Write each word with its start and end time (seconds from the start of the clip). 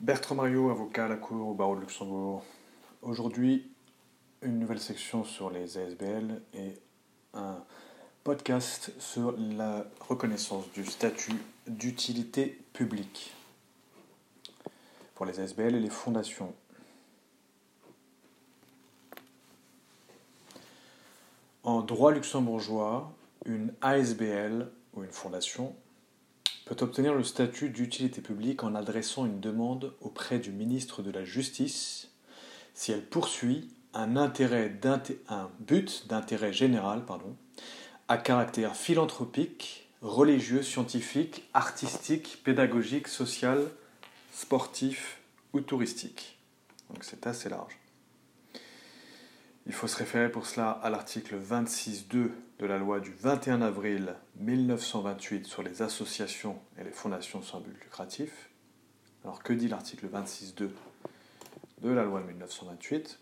Bertrand 0.00 0.34
Mario, 0.34 0.70
avocat 0.70 1.04
à 1.04 1.08
la 1.08 1.16
Cour 1.16 1.48
au 1.48 1.52
barreau 1.52 1.76
de 1.76 1.80
Luxembourg. 1.82 2.42
Aujourd'hui, 3.02 3.70
une 4.40 4.58
nouvelle 4.58 4.80
section 4.80 5.24
sur 5.24 5.50
les 5.50 5.76
ASBL 5.76 6.40
et 6.54 6.72
un 7.34 7.62
podcast 8.24 8.92
sur 8.98 9.34
la 9.36 9.84
reconnaissance 10.00 10.72
du 10.72 10.86
statut 10.86 11.36
d'utilité 11.66 12.58
publique 12.72 13.34
pour 15.14 15.26
les 15.26 15.38
ASBL 15.38 15.74
et 15.74 15.80
les 15.80 15.90
fondations. 15.90 16.54
En 21.62 21.82
droit 21.82 22.10
luxembourgeois, 22.10 23.12
une 23.44 23.74
ASBL 23.82 24.66
ou 24.94 25.04
une 25.04 25.12
fondation 25.12 25.76
obtenir 26.82 27.14
le 27.14 27.24
statut 27.24 27.70
d'utilité 27.70 28.20
publique 28.20 28.62
en 28.62 28.74
adressant 28.74 29.26
une 29.26 29.40
demande 29.40 29.94
auprès 30.00 30.38
du 30.38 30.52
ministre 30.52 31.02
de 31.02 31.10
la 31.10 31.24
Justice 31.24 32.10
si 32.74 32.92
elle 32.92 33.04
poursuit 33.04 33.68
un, 33.92 34.06
but 35.58 36.06
d'intérêt 36.08 36.52
général 36.52 37.02
à 38.08 38.16
caractère 38.16 38.76
philanthropique, 38.76 39.88
religieux, 40.00 40.62
scientifique, 40.62 41.48
artistique, 41.54 42.40
pédagogique, 42.44 43.08
social, 43.08 43.68
sportif 44.32 45.20
ou 45.52 45.60
touristique. 45.60 46.38
Donc 46.88 47.04
c'est 47.04 47.26
assez 47.26 47.48
large. 47.48 47.78
Il 49.70 49.74
faut 49.74 49.86
se 49.86 49.98
référer 49.98 50.32
pour 50.32 50.46
cela 50.46 50.72
à 50.72 50.90
l'article 50.90 51.38
26.2 51.38 52.32
de 52.58 52.66
la 52.66 52.76
loi 52.76 52.98
du 52.98 53.12
21 53.12 53.62
avril 53.62 54.16
1928 54.40 55.46
sur 55.46 55.62
les 55.62 55.80
associations 55.80 56.58
et 56.76 56.82
les 56.82 56.90
fondations 56.90 57.40
sans 57.40 57.60
but 57.60 57.80
lucratif. 57.80 58.50
Alors 59.22 59.44
que 59.44 59.52
dit 59.52 59.68
l'article 59.68 60.08
26.2 60.08 60.70
de 61.82 61.88
la 61.88 62.02
loi 62.02 62.20
de 62.20 62.26
1928 62.26 63.20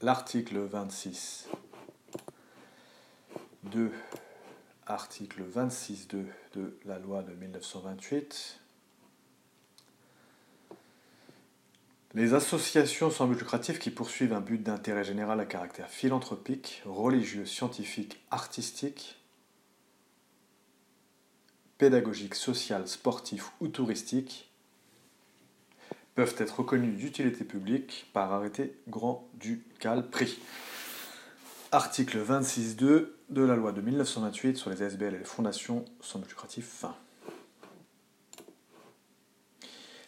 L'article 0.00 0.60
26 0.60 1.48
2 3.64 3.92
article 4.86 5.42
26.2 5.42 6.24
de 6.54 6.78
la 6.86 6.98
loi 6.98 7.22
de 7.22 7.34
1928 7.34 8.58
Les 12.14 12.32
associations 12.32 13.10
sans 13.10 13.26
but 13.26 13.40
lucratif 13.40 13.80
qui 13.80 13.90
poursuivent 13.90 14.34
un 14.34 14.40
but 14.40 14.62
d'intérêt 14.62 15.02
général 15.02 15.40
à 15.40 15.46
caractère 15.46 15.88
philanthropique, 15.88 16.80
religieux, 16.86 17.44
scientifique, 17.44 18.22
artistique, 18.30 19.16
pédagogique, 21.76 22.36
social, 22.36 22.86
sportif 22.86 23.50
ou 23.60 23.66
touristique 23.66 24.48
peuvent 26.14 26.36
être 26.38 26.60
reconnues 26.60 26.92
d'utilité 26.92 27.42
publique 27.42 28.06
par 28.12 28.32
arrêté 28.32 28.76
grand 28.86 29.28
ducal 29.34 30.08
pris. 30.08 30.38
Article 31.72 32.18
26.2 32.18 33.08
de 33.30 33.42
la 33.42 33.56
loi 33.56 33.72
de 33.72 33.80
1928 33.80 34.56
sur 34.56 34.70
les 34.70 34.84
SBL 34.84 35.16
et 35.16 35.18
les 35.18 35.24
fondations 35.24 35.84
sans 36.00 36.20
but 36.20 36.28
lucratif 36.28 36.64
fin. 36.64 36.94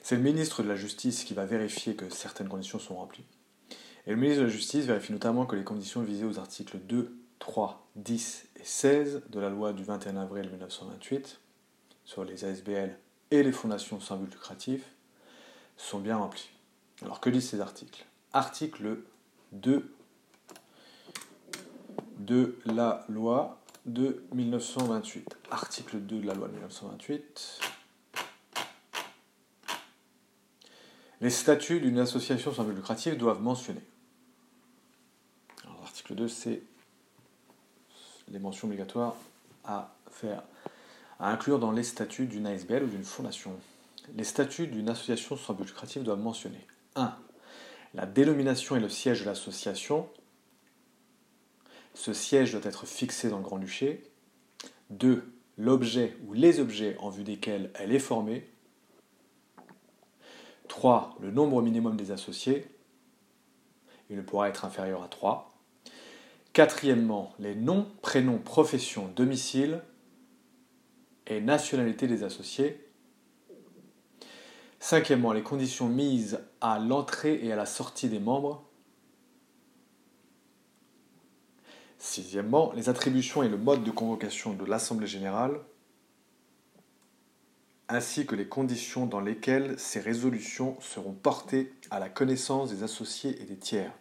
C'est 0.08 0.14
le 0.14 0.22
ministre 0.22 0.62
de 0.62 0.68
la 0.68 0.76
Justice 0.76 1.24
qui 1.24 1.34
va 1.34 1.46
vérifier 1.46 1.96
que 1.96 2.08
certaines 2.10 2.48
conditions 2.48 2.78
sont 2.78 2.94
remplies. 2.94 3.24
Et 4.06 4.10
le 4.10 4.16
ministre 4.16 4.42
de 4.42 4.46
la 4.46 4.52
Justice 4.52 4.84
vérifie 4.84 5.10
notamment 5.10 5.46
que 5.46 5.56
les 5.56 5.64
conditions 5.64 6.00
visées 6.00 6.24
aux 6.24 6.38
articles 6.38 6.78
2, 6.78 7.12
3, 7.40 7.88
10 7.96 8.46
et 8.54 8.62
16 8.62 9.22
de 9.28 9.40
la 9.40 9.50
loi 9.50 9.72
du 9.72 9.82
21 9.82 10.16
avril 10.18 10.48
1928 10.48 11.40
sur 12.04 12.24
les 12.24 12.44
ASBL 12.44 12.96
et 13.32 13.42
les 13.42 13.50
fondations 13.50 13.98
sans 13.98 14.16
but 14.16 14.32
lucratif 14.32 14.84
sont 15.76 15.98
bien 15.98 16.18
remplies. 16.18 16.50
Alors 17.02 17.18
que 17.18 17.28
disent 17.28 17.48
ces 17.48 17.60
articles? 17.60 18.06
Article 18.32 18.98
2 19.50 19.92
de 22.20 22.56
la 22.64 23.04
loi 23.08 23.60
de 23.86 24.22
1928. 24.32 25.36
Article 25.50 25.98
2 25.98 26.20
de 26.20 26.26
la 26.28 26.34
loi 26.34 26.46
de 26.46 26.52
1928. 26.52 27.65
Les 31.20 31.30
statuts 31.30 31.80
d'une 31.80 31.98
association 31.98 32.52
sans 32.52 32.64
but 32.64 32.74
lucratif 32.74 33.16
doivent 33.16 33.40
mentionner. 33.40 33.80
L'article 35.64 36.14
2, 36.14 36.28
c'est 36.28 36.62
les 38.28 38.38
mentions 38.38 38.68
obligatoires 38.68 39.16
à 39.64 39.94
faire, 40.10 40.42
à 41.18 41.30
inclure 41.30 41.58
dans 41.58 41.72
les 41.72 41.84
statuts 41.84 42.26
d'une 42.26 42.46
ASBL 42.46 42.84
ou 42.84 42.88
d'une 42.88 43.04
fondation. 43.04 43.52
Les 44.14 44.24
statuts 44.24 44.66
d'une 44.66 44.90
association 44.90 45.36
sans 45.36 45.54
but 45.54 45.64
lucratif 45.64 46.02
doivent 46.02 46.20
mentionner 46.20 46.60
1. 46.96 47.16
La 47.94 48.04
dénomination 48.04 48.76
et 48.76 48.80
le 48.80 48.90
siège 48.90 49.20
de 49.20 49.24
l'association. 49.24 50.08
Ce 51.94 52.12
siège 52.12 52.52
doit 52.52 52.64
être 52.64 52.86
fixé 52.86 53.30
dans 53.30 53.38
le 53.38 53.42
Grand-Duché. 53.42 54.04
2. 54.90 55.32
L'objet 55.56 56.14
ou 56.26 56.34
les 56.34 56.60
objets 56.60 56.96
en 56.98 57.08
vue 57.08 57.24
desquels 57.24 57.70
elle 57.74 57.94
est 57.94 57.98
formée. 57.98 58.46
3. 60.68 61.16
Le 61.20 61.30
nombre 61.30 61.62
minimum 61.62 61.96
des 61.96 62.10
associés. 62.10 62.66
Il 64.10 64.16
ne 64.16 64.22
pourra 64.22 64.48
être 64.48 64.64
inférieur 64.64 65.02
à 65.02 65.08
3. 65.08 65.52
Quatrièmement, 66.52 67.34
les 67.38 67.54
noms, 67.54 67.86
prénoms, 68.02 68.38
professions, 68.38 69.08
domicile 69.14 69.82
et 71.26 71.40
nationalité 71.40 72.06
des 72.06 72.22
associés. 72.22 72.88
Cinquièmement, 74.78 75.32
les 75.32 75.42
conditions 75.42 75.88
mises 75.88 76.40
à 76.60 76.78
l'entrée 76.78 77.40
et 77.42 77.52
à 77.52 77.56
la 77.56 77.66
sortie 77.66 78.08
des 78.08 78.20
membres. 78.20 78.64
Sixièmement, 81.98 82.72
les 82.74 82.88
attributions 82.88 83.42
et 83.42 83.48
le 83.48 83.58
mode 83.58 83.82
de 83.82 83.90
convocation 83.90 84.54
de 84.54 84.64
l'Assemblée 84.64 85.08
générale 85.08 85.60
ainsi 87.88 88.26
que 88.26 88.34
les 88.34 88.46
conditions 88.46 89.06
dans 89.06 89.20
lesquelles 89.20 89.78
ces 89.78 90.00
résolutions 90.00 90.76
seront 90.80 91.12
portées 91.12 91.72
à 91.90 92.00
la 92.00 92.08
connaissance 92.08 92.70
des 92.70 92.82
associés 92.82 93.40
et 93.40 93.44
des 93.44 93.56
tiers. 93.56 93.92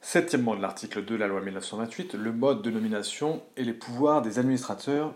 Septièmement 0.00 0.56
de 0.56 0.60
l'article 0.60 1.04
2 1.04 1.14
de 1.14 1.20
la 1.20 1.28
loi 1.28 1.40
1928, 1.40 2.14
le 2.14 2.32
mode 2.32 2.60
de 2.62 2.70
nomination 2.70 3.42
et 3.56 3.64
les 3.64 3.72
pouvoirs 3.72 4.20
des 4.20 4.38
administrateurs. 4.38 5.14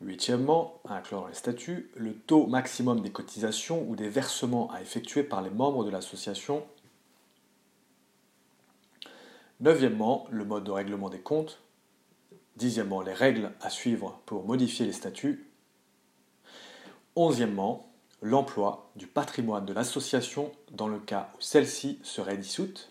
Huitièmement, 0.00 0.80
à 0.88 0.96
inclure 0.96 1.22
dans 1.22 1.26
les 1.26 1.34
statuts, 1.34 1.90
le 1.96 2.14
taux 2.14 2.46
maximum 2.46 3.00
des 3.00 3.10
cotisations 3.10 3.84
ou 3.88 3.96
des 3.96 4.08
versements 4.08 4.70
à 4.70 4.80
effectuer 4.82 5.22
par 5.22 5.42
les 5.42 5.50
membres 5.50 5.84
de 5.84 5.90
l'association 5.90 6.64
Neuvièmement, 9.60 10.26
le 10.30 10.44
mode 10.44 10.64
de 10.64 10.70
règlement 10.70 11.08
des 11.08 11.20
comptes. 11.20 11.60
Dixièmement, 12.56 13.02
les 13.02 13.12
règles 13.12 13.52
à 13.60 13.70
suivre 13.70 14.20
pour 14.26 14.44
modifier 14.44 14.86
les 14.86 14.92
statuts. 14.92 15.48
Onzièmement, 17.16 17.88
l'emploi 18.20 18.90
du 18.96 19.06
patrimoine 19.06 19.64
de 19.64 19.72
l'association 19.72 20.50
dans 20.72 20.88
le 20.88 20.98
cas 20.98 21.30
où 21.36 21.40
celle-ci 21.40 22.00
serait 22.02 22.36
dissoute. 22.36 22.90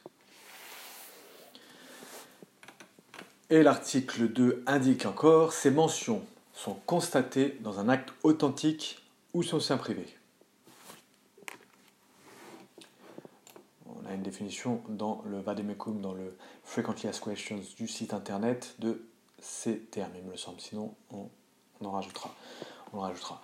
Et 3.49 3.61
l'article 3.61 4.29
2 4.29 4.63
indique 4.65 5.05
encore, 5.05 5.53
ces 5.53 5.69
mentions 5.69 6.23
sont 6.53 6.75
constatées 6.85 7.57
dans 7.61 7.79
un 7.79 7.89
acte 7.89 8.13
authentique 8.23 9.03
ou 9.33 9.43
sur 9.43 9.61
sein 9.61 9.77
privé. 9.77 10.05
Une 14.11 14.23
définition 14.23 14.81
dans 14.89 15.23
le 15.25 15.39
Vademecum, 15.39 16.01
dans 16.01 16.13
le 16.13 16.35
Frequently 16.63 17.07
Asked 17.07 17.23
Questions 17.23 17.61
du 17.77 17.87
site 17.87 18.13
internet 18.13 18.75
de 18.79 19.01
ces 19.39 19.79
termes, 19.79 20.11
il 20.15 20.23
me 20.23 20.35
semble. 20.37 20.59
Sinon, 20.59 20.93
on, 21.11 21.29
en 21.85 21.91
rajoutera. 21.91 22.33
On 22.93 22.99
rajoutera. 22.99 23.41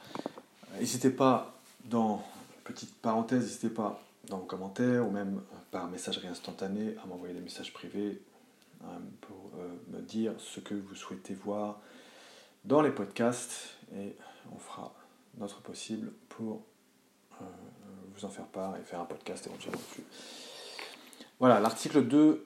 N'hésitez 0.80 1.10
pas, 1.10 1.60
dans 1.86 2.24
petite 2.64 2.96
parenthèse, 2.96 3.44
n'hésitez 3.44 3.70
pas 3.70 4.02
dans 4.28 4.38
vos 4.38 4.46
commentaires 4.46 5.06
ou 5.06 5.12
même 5.12 5.42
par 5.72 5.88
messagerie 5.88 6.28
instantanée 6.28 6.96
à 7.04 7.08
m'envoyer 7.08 7.34
des 7.34 7.42
messages 7.42 7.74
privés 7.74 8.22
euh, 8.84 8.88
pour 9.22 9.52
euh, 9.60 9.68
me 9.90 10.02
dire 10.02 10.34
ce 10.38 10.60
que 10.60 10.76
vous 10.76 10.96
souhaitez 10.96 11.34
voir 11.34 11.80
dans 12.64 12.82
les 12.82 12.92
podcasts 12.92 13.78
et 13.96 14.16
on 14.54 14.58
fera 14.58 14.94
notre 15.38 15.62
possible 15.62 16.12
pour 16.30 16.64
euh, 17.42 17.46
vous 18.16 18.26
en 18.26 18.30
faire 18.30 18.46
part 18.46 18.78
et 18.78 18.84
faire 18.84 19.02
un 19.02 19.06
podcast 19.06 19.48
éventuellement 19.48 19.80
dessus. 19.90 20.04
Voilà, 21.40 21.62
l'article 21.62 22.04
2 22.06 22.46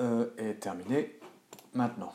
euh, 0.00 0.30
est 0.38 0.54
terminé. 0.54 1.18
Maintenant, 1.74 2.14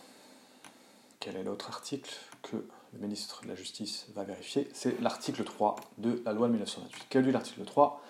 quel 1.20 1.36
est 1.36 1.44
l'autre 1.44 1.70
article 1.70 2.12
que 2.42 2.56
le 2.94 3.00
ministre 3.00 3.44
de 3.44 3.50
la 3.50 3.56
Justice 3.56 4.08
va 4.16 4.24
vérifier? 4.24 4.68
C'est 4.74 5.00
l'article 5.02 5.44
3 5.44 5.76
de 6.00 6.24
la 6.26 6.34
loi 6.34 6.48
de 6.48 6.54
1928. 6.54 7.06
Quel 7.12 7.28
est 7.28 7.32
l'article 7.32 7.64
3 7.64 8.02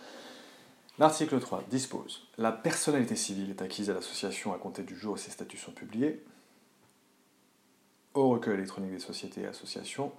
L'article 0.97 1.41
3 1.41 1.63
dispose 1.69 2.25
La 2.37 2.53
personnalité 2.53 3.17
civile 3.17 3.49
est 3.49 3.61
acquise 3.61 3.89
à 3.89 3.93
l'association 3.93 4.53
à 4.53 4.57
compter 4.57 4.83
du 4.83 4.95
jour 4.95 5.15
où 5.15 5.17
ses 5.17 5.31
statuts 5.31 5.57
sont 5.57 5.73
publiés. 5.73 6.23
au 8.13 8.29
recueil 8.29 8.53
électronique 8.53 8.91
des 8.91 8.99
sociétés 8.99 9.41
et 9.41 9.47
associations, 9.47 10.13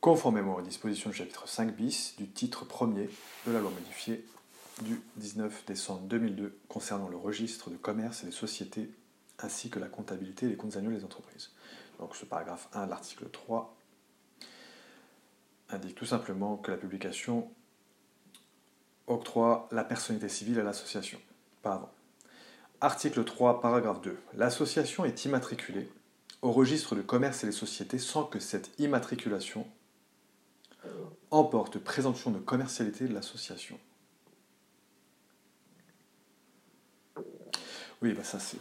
conformément 0.00 0.56
aux 0.56 0.62
dispositions 0.62 1.10
du 1.10 1.16
chapitre 1.16 1.46
5 1.46 1.76
bis 1.76 2.16
du 2.18 2.28
titre 2.28 2.64
1er 2.64 3.08
de 3.46 3.52
la 3.52 3.60
loi 3.60 3.70
modifiée 3.70 4.24
du 4.82 5.00
19 5.16 5.64
décembre 5.66 6.02
2002 6.02 6.58
concernant 6.68 7.08
le 7.08 7.16
registre 7.16 7.70
de 7.70 7.76
commerce 7.76 8.22
et 8.22 8.26
des 8.26 8.32
sociétés 8.32 8.90
ainsi 9.38 9.70
que 9.70 9.78
la 9.78 9.88
comptabilité 9.88 10.46
et 10.46 10.48
les 10.50 10.56
comptes 10.56 10.76
annuels 10.76 10.98
des 10.98 11.04
entreprises. 11.04 11.50
Donc 11.98 12.16
ce 12.16 12.24
paragraphe 12.24 12.68
1 12.72 12.86
de 12.86 12.90
l'article 12.90 13.28
3 13.30 13.76
indique 15.70 15.94
tout 15.94 16.06
simplement 16.06 16.56
que 16.56 16.70
la 16.70 16.76
publication 16.76 17.50
octroie 19.06 19.68
la 19.70 19.84
personnalité 19.84 20.28
civile 20.28 20.60
à 20.60 20.62
l'association, 20.62 21.20
pas 21.62 21.74
avant. 21.74 21.90
Article 22.80 23.24
3, 23.24 23.60
paragraphe 23.60 24.00
2. 24.00 24.16
L'association 24.34 25.04
est 25.04 25.24
immatriculée 25.24 25.90
au 26.42 26.52
registre 26.52 26.94
de 26.94 27.02
commerce 27.02 27.44
et 27.44 27.46
des 27.46 27.52
sociétés 27.52 27.98
sans 27.98 28.24
que 28.24 28.40
cette 28.40 28.70
immatriculation 28.78 29.66
emporte 31.30 31.78
présomption 31.78 32.30
de 32.30 32.38
commercialité 32.38 33.06
de 33.06 33.14
l'association. 33.14 33.78
Oui, 38.02 38.12
bah 38.14 38.24
ça 38.24 38.38
c'est 38.38 38.56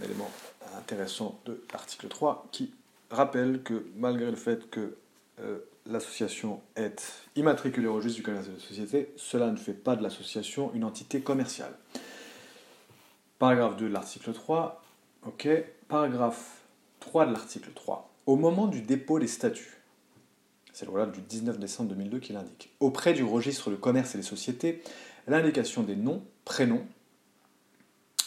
un 0.00 0.04
élément 0.04 0.30
intéressant 0.76 1.38
de 1.44 1.62
l'article 1.72 2.08
3 2.08 2.48
qui 2.50 2.72
rappelle 3.10 3.62
que 3.62 3.86
malgré 3.96 4.30
le 4.30 4.36
fait 4.36 4.68
que 4.68 4.96
euh, 5.40 5.58
l'association 5.86 6.60
est 6.74 7.28
immatriculée 7.36 7.86
au 7.86 7.94
registre 7.94 8.16
du 8.16 8.22
commerce 8.22 8.46
et 8.46 8.50
de 8.50 8.56
la 8.56 8.60
société, 8.60 9.12
cela 9.16 9.50
ne 9.50 9.56
fait 9.56 9.74
pas 9.74 9.94
de 9.94 10.02
l'association 10.02 10.72
une 10.74 10.84
entité 10.84 11.20
commerciale. 11.20 11.74
Paragraphe 13.38 13.76
2 13.76 13.88
de 13.88 13.92
l'article 13.92 14.32
3. 14.32 14.82
Ok. 15.26 15.48
Paragraphe 15.88 16.62
3 17.00 17.26
de 17.26 17.32
l'article 17.32 17.70
3. 17.74 18.10
Au 18.26 18.36
moment 18.36 18.66
du 18.66 18.82
dépôt 18.82 19.18
des 19.18 19.26
statuts, 19.26 19.78
c'est 20.72 20.86
le 20.86 20.92
loi 20.92 21.06
du 21.06 21.20
19 21.20 21.58
décembre 21.58 21.90
2002 21.90 22.18
qui 22.18 22.32
l'indique, 22.32 22.70
auprès 22.80 23.12
du 23.12 23.24
registre 23.24 23.70
de 23.70 23.76
commerce 23.76 24.14
et 24.14 24.18
des 24.18 24.24
sociétés, 24.24 24.82
l'indication 25.26 25.82
des 25.82 25.96
noms, 25.96 26.24
prénoms 26.44 26.86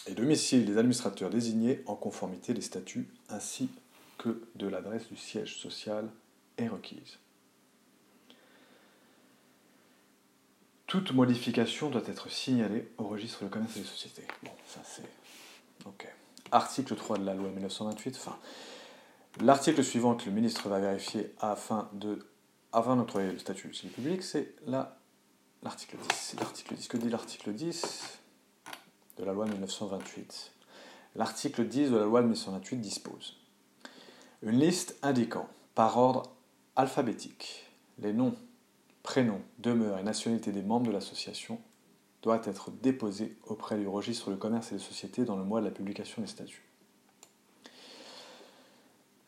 et 0.08 0.14
domicile 0.14 0.66
des 0.66 0.78
administrateurs 0.78 1.30
désignés 1.30 1.82
en 1.86 1.96
conformité 1.96 2.54
des 2.54 2.62
statuts 2.62 3.08
ainsi 3.30 3.70
que 4.18 4.42
de 4.56 4.68
l'adresse 4.68 5.08
du 5.08 5.18
siège 5.18 5.58
social 5.58 6.10
est 6.58 6.68
requise. 6.68 7.20
Toute 10.88 11.12
modification 11.12 11.90
doit 11.90 12.04
être 12.08 12.30
signalée 12.30 12.88
au 12.98 13.06
registre 13.06 13.44
de 13.44 13.50
commerce 13.50 13.76
et 13.78 13.80
des 13.80 13.86
sociétés. 13.86 14.28
Bon, 14.44 14.52
ça 14.68 14.82
c'est. 14.86 15.10
Ok. 15.86 16.08
Article 16.52 16.96
3 16.96 17.18
de 17.18 17.26
la 17.26 17.34
loi 17.34 17.50
1928. 17.50 18.16
Enfin, 18.18 18.38
l'article 19.42 19.84
suivant 19.84 20.16
que 20.16 20.26
le 20.26 20.32
ministre 20.32 20.70
va 20.70 20.80
vérifier 20.80 21.34
afin 21.40 21.90
de 21.94 22.26
afin 22.72 22.98
d'octroyer 22.98 23.32
le 23.32 23.40
statut 23.40 23.70
du 23.70 23.88
public, 23.88 24.22
c'est 24.22 24.54
l'article 24.68 25.98
10. 25.98 26.36
L'article 26.40 26.76
10. 26.76 26.88
Que 26.90 26.98
dit 26.98 27.10
l'article 27.10 27.54
10 27.54 28.20
de 29.18 29.24
la 29.24 29.34
loi 29.34 29.46
1928 29.46 30.52
L'article 31.16 31.68
10 31.68 31.92
de 31.92 31.98
la 31.98 32.06
loi 32.06 32.22
1928 32.22 32.78
dispose 32.78 33.38
une 34.42 34.60
liste 34.60 34.98
indiquant 35.02 35.48
par 35.74 35.98
ordre 35.98 36.24
alphabétique 36.76 37.66
les 38.00 38.14
noms 38.14 38.36
prénom, 39.06 39.42
demeure 39.60 40.00
et 40.00 40.04
nationalité 40.04 40.52
des 40.52 40.64
membres 40.64 40.88
de 40.88 40.92
l'association 40.92 41.60
doit 42.24 42.42
être 42.46 42.72
déposé 42.72 43.38
auprès 43.46 43.78
du 43.78 43.88
registre 43.88 44.32
de 44.32 44.36
commerce 44.36 44.72
et 44.72 44.76
des 44.76 44.82
sociétés 44.82 45.26
dans 45.26 45.36
le 45.38 45.44
mois 45.44 45.62
de 45.62 45.66
la 45.66 45.72
publication 45.72 46.24
des 46.24 46.28
statuts. 46.28 46.64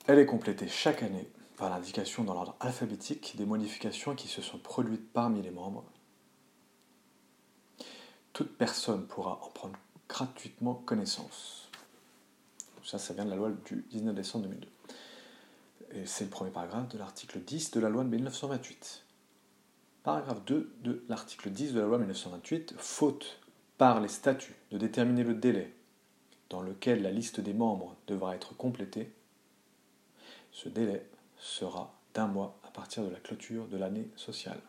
Elle 0.07 0.17
est 0.17 0.25
complétée 0.25 0.67
chaque 0.67 1.03
année 1.03 1.29
par 1.57 1.69
l'indication 1.69 2.23
dans 2.23 2.33
l'ordre 2.33 2.55
alphabétique 2.59 3.35
des 3.37 3.45
modifications 3.45 4.15
qui 4.15 4.27
se 4.27 4.41
sont 4.41 4.57
produites 4.57 5.13
parmi 5.13 5.43
les 5.43 5.51
membres. 5.51 5.85
Toute 8.37 8.55
personne 8.55 9.07
pourra 9.07 9.39
en 9.41 9.49
prendre 9.49 9.79
gratuitement 10.07 10.75
connaissance. 10.75 11.71
Ça, 12.83 12.99
ça 12.99 13.15
vient 13.15 13.25
de 13.25 13.31
la 13.31 13.35
loi 13.35 13.49
du 13.65 13.83
19 13.89 14.13
décembre 14.13 14.45
2002. 14.45 14.67
Et 15.95 16.05
c'est 16.05 16.25
le 16.25 16.29
premier 16.29 16.51
paragraphe 16.51 16.87
de 16.89 16.99
l'article 16.99 17.39
10 17.39 17.71
de 17.71 17.79
la 17.79 17.89
loi 17.89 18.03
de 18.03 18.09
1928. 18.09 19.05
Paragraphe 20.03 20.45
2 20.45 20.71
de 20.83 21.03
l'article 21.09 21.49
10 21.49 21.73
de 21.73 21.79
la 21.79 21.87
loi 21.87 21.97
1928, 21.97 22.75
faute 22.77 23.39
par 23.79 24.01
les 24.01 24.07
statuts 24.07 24.55
de 24.69 24.77
déterminer 24.77 25.23
le 25.23 25.33
délai 25.33 25.73
dans 26.51 26.61
lequel 26.61 27.01
la 27.01 27.09
liste 27.09 27.39
des 27.39 27.55
membres 27.55 27.95
devra 28.05 28.35
être 28.35 28.55
complétée, 28.55 29.11
ce 30.51 30.69
délai 30.69 31.09
sera 31.39 31.91
d'un 32.13 32.27
mois 32.27 32.59
à 32.67 32.69
partir 32.69 33.03
de 33.03 33.09
la 33.09 33.19
clôture 33.19 33.67
de 33.67 33.77
l'année 33.77 34.11
sociale. 34.15 34.61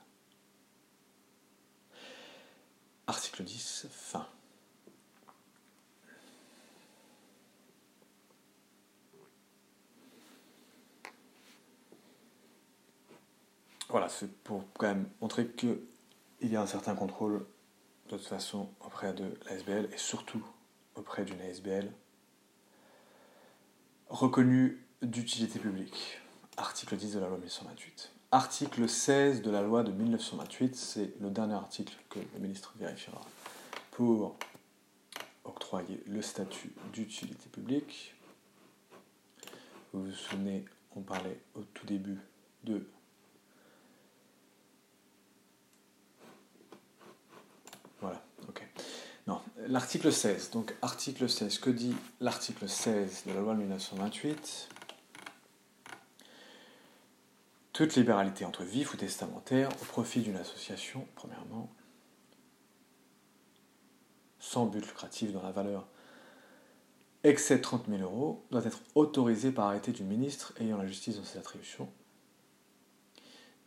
Article 3.09 3.43
10, 3.43 3.87
fin. 3.91 4.27
Voilà, 13.89 14.11
c'est 14.11 14.31
pour 14.43 14.63
quand 14.75 14.89
même 14.89 15.09
montrer 15.23 15.49
qu'il 15.49 15.79
y 16.43 16.55
a 16.55 16.61
un 16.61 16.67
certain 16.67 16.95
contrôle 16.95 17.47
de 18.11 18.19
toute 18.19 18.27
façon 18.27 18.69
auprès 18.81 19.15
de 19.15 19.39
l'ASBL 19.47 19.89
et 19.91 19.97
surtout 19.97 20.47
auprès 20.95 21.25
d'une 21.25 21.41
ASBL 21.41 21.91
reconnue 24.11 24.85
d'utilité 25.01 25.59
publique. 25.59 26.21
Article 26.59 26.99
10 26.99 27.15
de 27.15 27.21
la 27.21 27.29
loi 27.29 27.39
1928. 27.39 28.18
Article 28.31 28.91
16 28.91 29.41
de 29.41 29.51
la 29.51 29.63
loi 29.63 29.83
de 29.83 29.91
1928, 29.91 30.77
c'est 30.77 31.15
le 31.19 31.31
dernier 31.31 31.55
article 31.55 31.95
que 32.11 32.19
le 32.19 32.41
ministre 32.41 32.75
vérifiera 32.79 33.23
pour 33.93 34.37
octroyer 35.45 36.03
le 36.07 36.21
statut 36.21 36.71
d'utilité 36.93 37.49
publique. 37.49 38.15
Vous 39.95 40.05
vous 40.05 40.13
souvenez, 40.13 40.67
on 40.95 41.01
parlait 41.01 41.41
au 41.55 41.63
tout 41.73 41.87
début 41.87 42.19
de 42.65 42.87
Voilà, 48.03 48.23
ok. 48.47 48.63
Non, 49.27 49.41
l'article 49.69 50.13
16. 50.13 50.51
Donc, 50.51 50.75
article 50.83 51.31
16. 51.31 51.59
Que 51.59 51.71
dit 51.71 51.97
l'article 52.21 52.69
16 52.69 53.25
de 53.27 53.33
la 53.33 53.41
loi 53.41 53.55
de 53.55 53.61
1928 53.61 54.69
Toute 57.79 57.95
libéralité 57.95 58.45
entre 58.45 58.65
vif 58.65 58.93
ou 58.93 58.97
testamentaire 58.97 59.69
au 59.81 59.85
profit 59.85 60.21
d'une 60.21 60.37
association, 60.37 61.07
premièrement, 61.15 61.71
sans 64.41 64.67
but 64.67 64.85
lucratif 64.85 65.31
dans 65.31 65.45
la 65.45 65.53
valeur 65.53 65.87
excès 67.23 67.61
30 67.61 67.87
000 67.89 68.03
euros, 68.03 68.45
doit 68.51 68.65
être 68.65 68.81
autorisée 68.97 69.53
par 69.53 69.67
arrêté 69.67 69.93
du 69.93 70.03
ministre 70.03 70.53
ayant 70.59 70.77
la 70.77 70.89
justice 70.89 71.19
dans 71.19 71.23
ses 71.23 71.39
attributions 71.39 71.89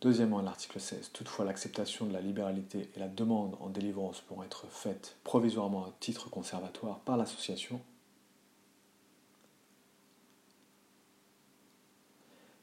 Deuxièmement, 0.02 0.42
l'article 0.42 0.78
16. 0.78 1.12
Toutefois, 1.14 1.46
l'acceptation 1.46 2.04
de 2.04 2.12
la 2.12 2.20
libéralité 2.20 2.90
et 2.94 2.98
la 2.98 3.08
demande 3.08 3.56
en 3.60 3.70
délivrance 3.70 4.20
pourront 4.20 4.42
être 4.42 4.66
faites 4.68 5.16
provisoirement 5.24 5.86
à 5.86 5.92
titre 6.00 6.28
conservatoire 6.28 6.98
par 6.98 7.16
l'association. 7.16 7.80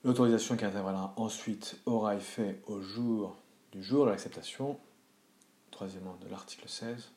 L'autorisation 0.04 0.56
qui 0.56 0.66
interviendra 0.66 1.14
ensuite 1.18 1.78
aura 1.86 2.16
effet 2.16 2.62
au 2.68 2.82
jour 2.82 3.36
du 3.72 3.84
jour 3.84 4.06
de 4.06 4.12
l'acceptation. 4.12 4.80
Troisièmement, 5.72 6.16
de 6.22 6.28
l'article 6.30 6.68
16. 6.68 7.12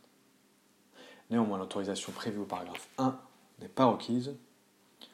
Néanmoins, 1.31 1.59
l'autorisation 1.59 2.12
prévue 2.12 2.41
au 2.41 2.45
paragraphe 2.45 2.89
1 2.99 3.19
n'est 3.61 3.69
pas 3.69 3.87
requise 3.87 4.35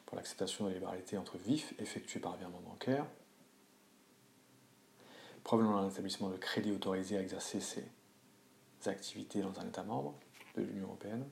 pour 0.05 0.17
l'acceptation 0.17 0.65
de 0.65 0.69
la 0.69 0.75
libéralité 0.75 1.17
entre 1.17 1.37
vifs 1.37 1.73
effectuée 1.79 2.19
par 2.19 2.35
virement 2.37 2.61
bancaire 2.61 3.05
provenant 5.43 5.81
d'un 5.81 5.89
établissement 5.89 6.29
de 6.29 6.37
crédit 6.37 6.71
autorisé 6.71 7.17
à 7.17 7.21
exercer 7.21 7.59
ses 7.59 7.83
activités 8.85 9.41
dans 9.41 9.59
un 9.59 9.67
État 9.67 9.83
membre 9.83 10.13
de 10.55 10.61
l'Union 10.61 10.87
européenne 10.87 11.25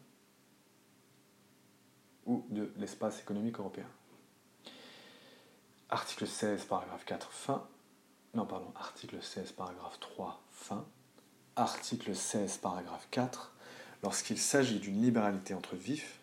ou 2.25 2.46
de 2.50 2.72
l'espace 2.77 3.20
économique 3.22 3.60
européen. 3.60 3.86
Article 5.89 6.27
16, 6.27 6.65
paragraphe 6.65 7.06
4, 7.06 7.32
fin. 7.32 7.65
Non, 8.34 8.46
pardon, 8.46 8.74
article 8.75 9.22
16, 9.22 9.53
paragraphe 9.53 10.00
3, 10.01 10.41
fin. 10.51 10.86
Article 11.56 12.13
16, 12.13 12.58
paragraphe 12.58 13.08
4. 13.12 13.53
Lorsqu'il 14.03 14.38
s'agit 14.38 14.79
d'une 14.79 15.01
libéralité 15.01 15.53
entre 15.53 15.77
vifs, 15.77 16.20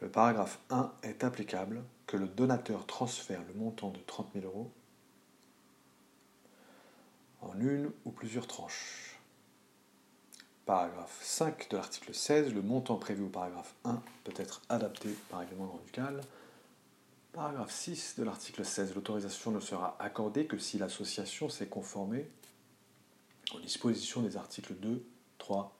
le 0.00 0.10
paragraphe 0.10 0.58
1 0.68 0.92
est 1.02 1.24
applicable 1.24 1.82
que 2.06 2.18
le 2.18 2.28
donateur 2.28 2.86
transfère 2.86 3.40
le 3.48 3.54
montant 3.54 3.90
de 3.90 3.98
30 4.00 4.28
000 4.34 4.44
euros 4.46 4.70
en 7.40 7.58
une 7.58 7.90
ou 8.04 8.10
plusieurs 8.10 8.46
tranches. 8.46 9.18
paragraphe 10.66 11.18
5 11.22 11.70
de 11.70 11.76
l'article 11.78 12.14
16, 12.14 12.52
le 12.52 12.60
montant 12.60 12.96
prévu 12.96 13.24
au 13.24 13.28
paragraphe 13.28 13.74
1 13.84 14.02
peut 14.24 14.34
être 14.36 14.60
adapté 14.68 15.08
par 15.30 15.40
règlement 15.40 15.80
ducal. 15.86 16.20
Paragraphe 17.38 17.70
6 17.70 18.16
de 18.18 18.24
l'article 18.24 18.64
16, 18.64 18.96
l'autorisation 18.96 19.52
ne 19.52 19.60
sera 19.60 19.96
accordée 20.00 20.46
que 20.48 20.58
si 20.58 20.76
l'association 20.76 21.48
s'est 21.48 21.68
conformée 21.68 22.28
aux 23.54 23.60
dispositions 23.60 24.22
des 24.22 24.36
articles 24.36 24.74
2, 24.74 25.06
3 25.38 25.78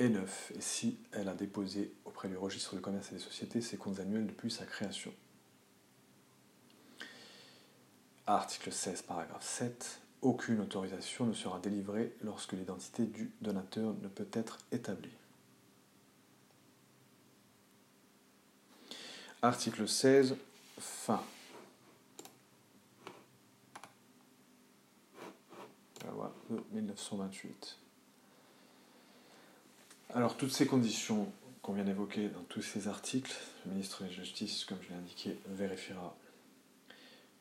et 0.00 0.08
9, 0.08 0.52
et 0.56 0.60
si 0.60 0.98
elle 1.12 1.28
a 1.28 1.34
déposé 1.34 1.94
auprès 2.04 2.26
du 2.26 2.36
registre 2.36 2.74
de 2.74 2.80
commerce 2.80 3.12
et 3.12 3.14
des 3.14 3.20
sociétés 3.20 3.60
ses 3.60 3.76
comptes 3.76 4.00
annuels 4.00 4.26
depuis 4.26 4.50
sa 4.50 4.66
création. 4.66 5.14
Article 8.26 8.72
16, 8.72 9.02
paragraphe 9.02 9.46
7. 9.46 10.00
Aucune 10.22 10.58
autorisation 10.58 11.26
ne 11.26 11.32
sera 11.32 11.60
délivrée 11.60 12.12
lorsque 12.22 12.54
l'identité 12.54 13.06
du 13.06 13.30
donateur 13.40 13.94
ne 14.02 14.08
peut 14.08 14.26
être 14.32 14.58
établie. 14.72 15.14
Article 19.40 19.86
16, 19.86 20.36
fin. 20.80 21.22
La 26.04 26.10
loi 26.10 26.34
de 26.50 26.60
1928. 26.72 27.78
Alors, 30.12 30.36
toutes 30.36 30.50
ces 30.50 30.66
conditions 30.66 31.32
qu'on 31.62 31.72
vient 31.72 31.84
d'évoquer 31.84 32.30
dans 32.30 32.42
tous 32.48 32.62
ces 32.62 32.88
articles, 32.88 33.32
le 33.64 33.70
ministre 33.70 34.02
de 34.02 34.08
la 34.08 34.12
Justice, 34.12 34.64
comme 34.64 34.78
je 34.82 34.88
l'ai 34.88 34.96
indiqué, 34.96 35.38
vérifiera 35.46 36.16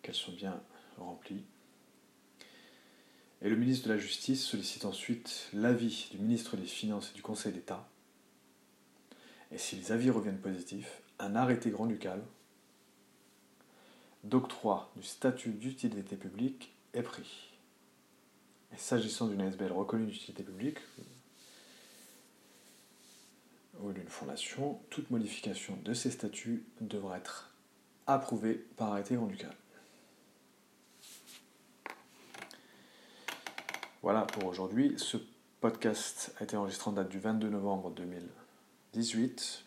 qu'elles 0.04 0.14
sont 0.14 0.34
bien 0.34 0.62
remplies. 1.00 1.46
Et 3.42 3.50
le 3.50 3.56
ministre 3.56 3.88
de 3.88 3.94
la 3.94 4.00
Justice 4.00 4.46
sollicite 4.46 4.86
ensuite 4.86 5.50
l'avis 5.52 6.10
du 6.12 6.20
ministre 6.20 6.58
des 6.58 6.66
Finances 6.66 7.10
et 7.10 7.16
du 7.16 7.24
Conseil 7.24 7.54
d'État. 7.54 7.90
Et 9.52 9.58
si 9.58 9.78
les 9.78 9.92
avis 9.92 10.12
reviennent 10.12 10.40
positifs, 10.40 11.02
un 11.20 11.36
arrêté 11.36 11.70
grand-ducal 11.70 12.22
d'octroi 14.24 14.92
du 14.96 15.04
statut 15.04 15.52
d'utilité 15.52 16.16
publique 16.16 16.76
est 16.94 17.02
pris. 17.02 17.54
S'agissant 18.76 19.28
d'une 19.28 19.42
ASBL 19.42 19.72
reconnue 19.72 20.08
d'utilité 20.08 20.44
publique 20.44 20.80
ou 23.80 23.92
d'une 23.92 24.08
fondation, 24.08 24.80
toute 24.90 25.10
modification 25.10 25.78
de 25.84 25.94
ces 25.94 26.12
statuts 26.12 26.64
devra 26.82 27.18
être 27.18 27.52
approuvée 28.06 28.56
par 28.76 28.92
arrêté 28.92 29.16
grand-ducal. 29.16 29.56
Voilà 34.02 34.22
pour 34.22 34.46
aujourd'hui. 34.46 34.94
Ce 34.98 35.18
podcast 35.60 36.34
a 36.40 36.44
été 36.44 36.56
enregistré 36.56 36.90
en 36.90 36.94
date 36.94 37.10
du 37.10 37.20
22 37.20 37.50
novembre 37.50 37.92
2018. 37.92 39.67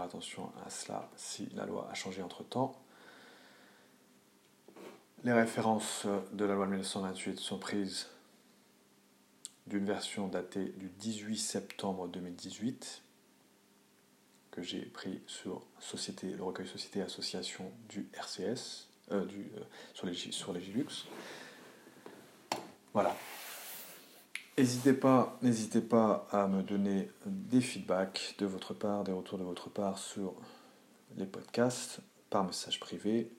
Attention 0.00 0.52
à 0.64 0.70
cela 0.70 1.08
si 1.16 1.48
la 1.54 1.66
loi 1.66 1.88
a 1.90 1.94
changé 1.94 2.22
entre-temps. 2.22 2.74
Les 5.24 5.32
références 5.32 6.06
de 6.32 6.44
la 6.44 6.54
loi 6.54 6.66
de 6.66 6.70
1928 6.72 7.38
sont 7.38 7.58
prises 7.58 8.08
d'une 9.66 9.84
version 9.84 10.28
datée 10.28 10.72
du 10.76 10.88
18 10.88 11.36
septembre 11.36 12.08
2018 12.08 13.02
que 14.56 14.62
j'ai 14.62 14.80
pris 14.80 15.20
sur 15.26 15.62
société, 15.78 16.28
le 16.28 16.42
recueil 16.42 16.66
Société 16.66 17.02
Association 17.02 17.70
du 17.90 18.08
RCS, 18.14 18.88
euh, 19.12 19.26
du, 19.26 19.50
euh, 19.56 19.60
sur, 19.92 20.06
les, 20.06 20.14
sur 20.14 20.52
les 20.54 20.62
Gilux. 20.62 21.06
Voilà. 22.94 23.14
N'hésitez 24.58 24.94
pas, 24.94 26.26
à 26.32 26.46
me 26.48 26.62
donner 26.62 27.10
des 27.26 27.60
feedbacks 27.60 28.34
de 28.38 28.46
votre 28.46 28.72
part, 28.72 29.04
des 29.04 29.12
retours 29.12 29.38
de 29.38 29.44
votre 29.44 29.68
part 29.68 29.98
sur 29.98 30.32
les 31.18 31.26
podcasts, 31.26 32.00
par 32.30 32.42
message 32.42 32.80
privé, 32.80 33.30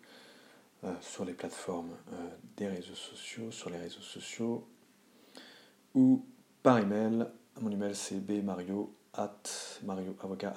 euh, 0.83 0.93
sur 1.01 1.25
les 1.25 1.33
plateformes 1.33 1.89
euh, 2.13 2.29
des 2.55 2.67
réseaux 2.67 2.93
sociaux, 2.93 3.49
sur 3.49 3.71
les 3.71 3.79
réseaux 3.79 4.01
sociaux, 4.01 4.67
ou 5.95 6.23
par 6.61 6.77
email. 6.77 7.25
Mon 7.61 7.71
email 7.71 7.95
c'est 7.95 8.19
bmario 8.19 8.93
at 9.15 9.41
marioavocat. 9.83 10.53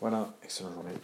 Voilà, 0.00 0.34
excellente 0.42 0.72
journée. 0.72 0.94